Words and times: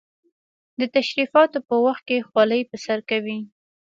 د 0.79 0.81
تشریفاتو 0.97 1.57
په 1.69 1.75
وخت 1.85 2.03
کې 2.09 2.25
خولۍ 2.27 2.61
پر 2.69 2.77
سر 2.85 2.99
کوي. 3.09 3.39